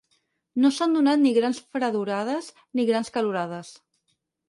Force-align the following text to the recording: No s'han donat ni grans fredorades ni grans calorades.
No 0.63 0.71
s'han 0.77 0.95
donat 0.99 1.21
ni 1.25 1.35
grans 1.37 1.61
fredorades 1.75 2.51
ni 2.81 2.91
grans 2.91 3.17
calorades. 3.19 3.75